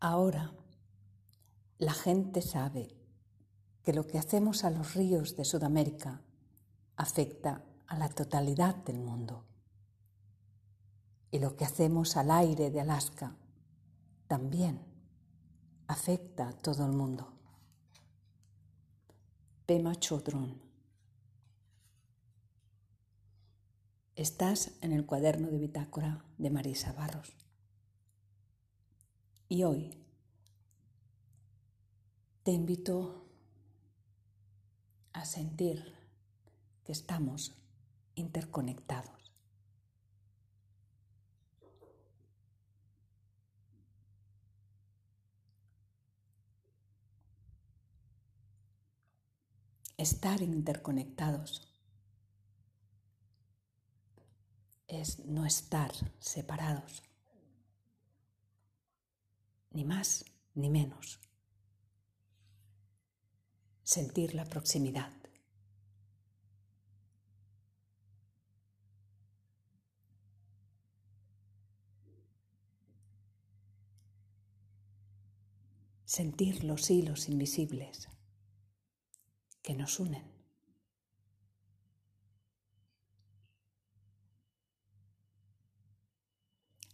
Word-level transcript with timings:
Ahora 0.00 0.52
la 1.78 1.92
gente 1.92 2.40
sabe 2.40 2.94
que 3.82 3.92
lo 3.92 4.06
que 4.06 4.18
hacemos 4.18 4.64
a 4.64 4.70
los 4.70 4.94
ríos 4.94 5.36
de 5.36 5.44
Sudamérica 5.44 6.22
afecta 6.96 7.64
a 7.86 7.98
la 7.98 8.08
totalidad 8.08 8.76
del 8.76 8.98
mundo. 8.98 9.44
Y 11.30 11.40
lo 11.40 11.56
que 11.56 11.64
hacemos 11.64 12.16
al 12.16 12.30
aire 12.30 12.70
de 12.70 12.80
Alaska 12.80 13.36
también 14.28 14.80
afecta 15.88 16.48
a 16.48 16.52
todo 16.52 16.86
el 16.86 16.92
mundo. 16.92 17.32
Pema 19.66 19.96
Chodron. 19.96 20.60
Estás 24.14 24.72
en 24.80 24.92
el 24.92 25.06
cuaderno 25.06 25.48
de 25.48 25.58
bitácora 25.58 26.24
de 26.38 26.50
Marisa 26.50 26.92
Barros. 26.92 27.47
Y 29.50 29.64
hoy 29.64 29.90
te 32.42 32.52
invito 32.52 33.24
a 35.14 35.24
sentir 35.24 35.94
que 36.84 36.92
estamos 36.92 37.54
interconectados. 38.14 39.32
Estar 49.96 50.42
interconectados 50.42 51.74
es 54.86 55.24
no 55.26 55.44
estar 55.44 55.92
separados, 56.20 57.02
ni 59.78 59.84
más 59.84 60.24
ni 60.54 60.70
menos. 60.70 61.20
Sentir 63.84 64.34
la 64.34 64.44
proximidad. 64.44 65.12
Sentir 76.04 76.64
los 76.64 76.90
hilos 76.90 77.28
invisibles 77.28 78.08
que 79.62 79.76
nos 79.76 80.00
unen. 80.00 80.24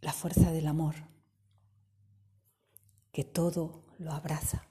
La 0.00 0.12
fuerza 0.12 0.52
del 0.52 0.68
amor 0.68 1.17
que 3.18 3.24
todo 3.24 3.84
lo 3.98 4.12
abraza 4.12 4.68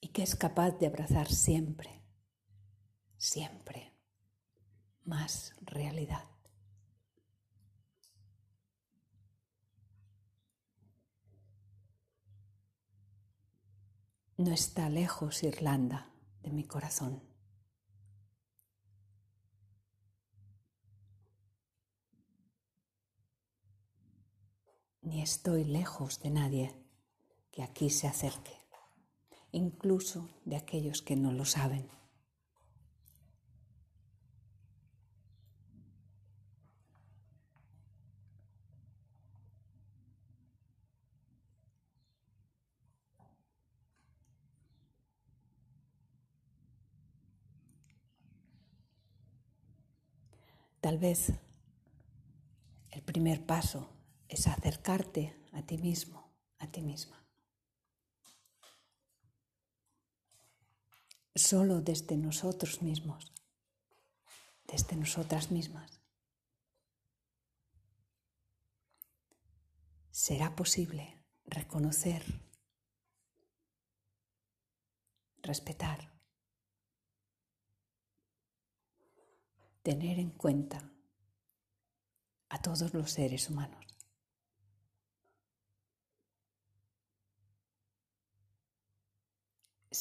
y 0.00 0.06
que 0.10 0.22
es 0.22 0.36
capaz 0.36 0.78
de 0.78 0.86
abrazar 0.86 1.26
siempre, 1.26 2.04
siempre 3.16 3.92
más 5.02 5.52
realidad. 5.62 6.30
No 14.36 14.52
está 14.52 14.88
lejos 14.88 15.42
Irlanda 15.42 16.08
de 16.42 16.52
mi 16.52 16.62
corazón. 16.68 17.29
Ni 25.02 25.22
estoy 25.22 25.64
lejos 25.64 26.20
de 26.20 26.30
nadie 26.30 26.74
que 27.50 27.62
aquí 27.62 27.88
se 27.88 28.06
acerque, 28.06 28.56
incluso 29.50 30.28
de 30.44 30.56
aquellos 30.56 31.00
que 31.00 31.16
no 31.16 31.32
lo 31.32 31.44
saben. 31.44 31.88
Tal 50.80 50.98
vez 50.98 51.32
el 52.90 53.02
primer 53.02 53.44
paso 53.44 53.99
es 54.30 54.46
acercarte 54.46 55.36
a 55.52 55.62
ti 55.62 55.76
mismo, 55.76 56.32
a 56.58 56.70
ti 56.70 56.80
misma. 56.82 57.26
Solo 61.34 61.80
desde 61.80 62.16
nosotros 62.16 62.80
mismos, 62.80 63.32
desde 64.64 64.94
nosotras 64.96 65.50
mismas, 65.50 66.00
será 70.12 70.54
posible 70.54 71.24
reconocer, 71.46 72.22
respetar 75.42 76.10
tener 79.82 80.18
en 80.18 80.30
cuenta 80.30 80.92
a 82.48 82.60
todos 82.60 82.92
los 82.94 83.10
seres 83.10 83.48
humanos. 83.48 83.99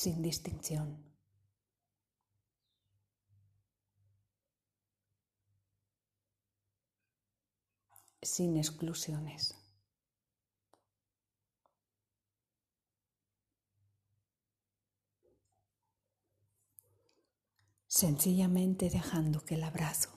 Sin 0.01 0.21
distinción. 0.21 0.97
Sin 8.21 8.55
exclusiones. 8.55 9.55
sencillamente 17.87 18.89
dejando 18.89 19.43
que 19.43 19.55
el 19.55 19.63
abrazo 19.63 20.11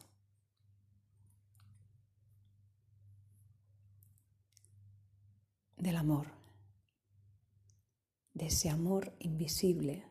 del 5.76 5.96
amor, 5.96 6.41
ese 8.46 8.70
amor 8.70 9.14
invisible 9.20 10.04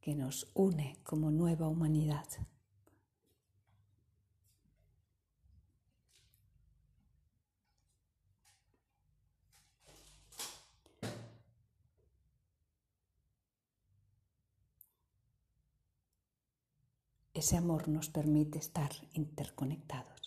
que 0.00 0.16
nos 0.16 0.50
une 0.54 0.98
como 1.04 1.30
nueva 1.30 1.68
humanidad. 1.68 2.26
Ese 17.32 17.56
amor 17.56 17.88
nos 17.88 18.08
permite 18.08 18.58
estar 18.58 18.90
interconectados. 19.12 20.23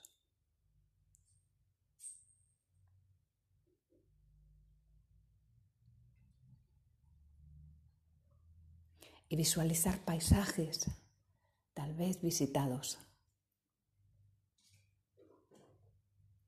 Y 9.29 9.35
visualizar 9.35 9.99
paisajes 10.05 10.85
tal 11.73 11.93
vez 11.93 12.21
visitados 12.21 12.97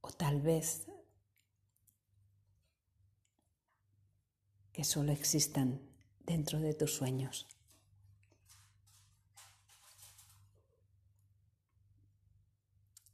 o 0.01 0.12
tal 0.12 0.42
vez 0.42 0.88
que 4.71 4.83
solo 4.83 5.12
existan 5.12 5.81
dentro 6.25 6.59
de 6.59 6.74
tus 6.74 6.94
sueños. 6.94 7.48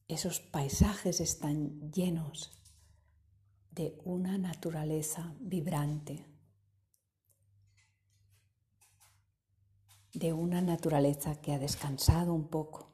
esos 0.07 0.39
paisajes 0.39 1.19
están 1.19 1.91
llenos 1.91 2.51
de 3.71 3.99
una 4.05 4.37
naturaleza 4.37 5.35
vibrante, 5.39 6.25
de 10.15 10.31
una 10.31 10.61
naturaleza 10.61 11.41
que 11.41 11.53
ha 11.53 11.59
descansado 11.59 12.33
un 12.33 12.47
poco. 12.47 12.89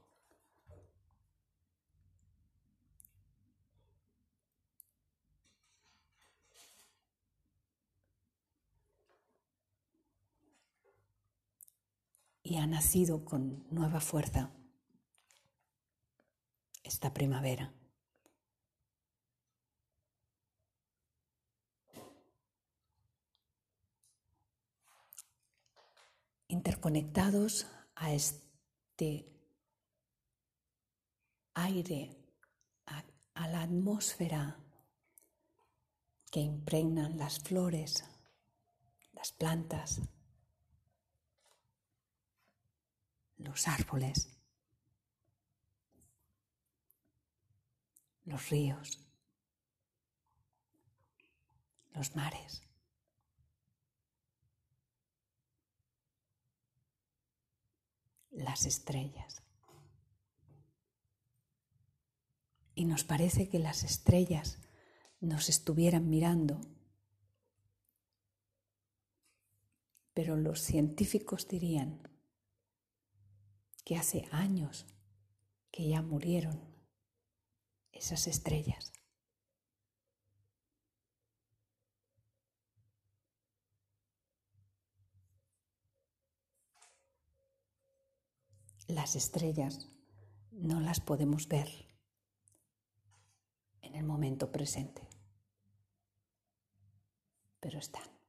Y 12.44 12.58
ha 12.58 12.66
nacido 12.66 13.24
con 13.24 13.66
nueva 13.70 14.02
fuerza 14.02 14.52
esta 16.84 17.14
primavera. 17.14 17.72
Interconectados 26.52 27.66
a 27.96 28.12
este 28.12 29.26
aire, 31.54 32.18
a, 32.86 33.48
la 33.48 33.62
atmósfera 33.62 34.60
que 36.30 36.42
impregnan 36.42 37.18
las 37.18 37.40
flores, 37.40 38.04
las 39.14 39.32
plantas, 39.32 40.02
los 43.38 43.68
árboles, 43.68 44.30
los 48.26 48.50
ríos, 48.50 49.00
los 51.94 52.16
mares. 52.16 52.62
Las 58.32 58.66
estrellas. 58.66 59.44
Y 62.74 62.86
nos 62.86 63.04
parece 63.04 63.50
que 63.50 63.60
las 63.60 63.84
estrellas 63.84 64.60
nos 65.20 65.50
estuvieran 65.50 66.10
mirando, 66.10 66.60
pero 70.14 70.36
los 70.36 70.62
científicos 70.62 71.48
dirían 71.48 72.02
que 73.86 73.98
hace 73.98 74.28
años 74.32 74.88
que 75.72 75.88
ya 75.88 76.02
murieron 76.02 76.60
esas 77.92 78.28
estrellas. 78.28 78.92
Las 89.02 89.16
estrellas 89.16 89.90
no 90.52 90.80
las 90.80 91.00
podemos 91.00 91.48
ver 91.48 91.68
en 93.82 93.96
el 93.96 94.04
momento 94.04 94.52
presente, 94.52 95.02
pero 97.60 97.80
están. 97.80 98.21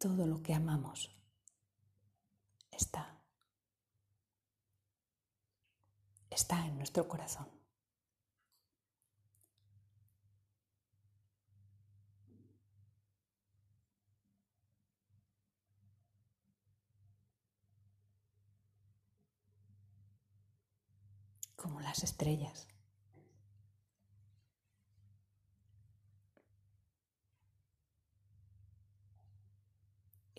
Todo 0.00 0.26
lo 0.26 0.42
que 0.42 0.54
amamos 0.54 1.14
está. 2.70 3.20
Está 6.30 6.66
en 6.66 6.78
nuestro 6.78 7.06
corazón. 7.06 7.46
Como 21.56 21.78
las 21.82 22.02
estrellas. 22.02 22.70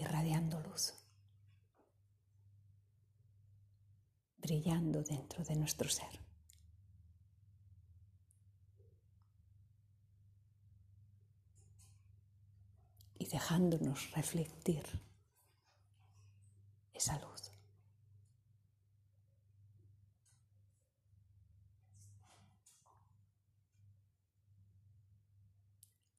irradiando 0.02 0.60
luz, 0.62 0.94
brillando 4.42 5.04
dentro 5.04 5.44
de 5.44 5.56
nuestro 5.56 5.90
ser. 5.90 6.20
Y 13.18 13.26
dejándonos 13.28 14.12
reflectir 14.12 14.84
esa 16.94 17.20
luz. 17.20 17.52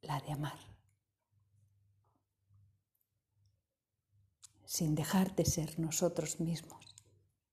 La 0.02 0.20
de 0.20 0.32
amar. 0.32 0.72
sin 4.72 4.94
dejar 4.94 5.36
de 5.36 5.44
ser 5.44 5.78
nosotros 5.78 6.40
mismos, 6.40 6.92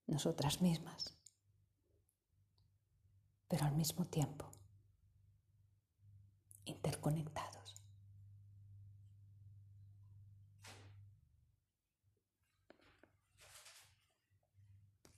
nosotras 0.10 0.62
mismas, 0.62 1.18
pero 3.48 3.66
al 3.66 3.74
mismo 3.74 4.06
tiempo 4.06 4.52
interconectados. 6.66 7.49